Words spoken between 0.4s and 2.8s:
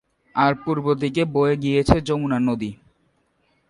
আর পূর্ব দিক দিয়ে বয়ে গিয়েছে যমুনা নদী।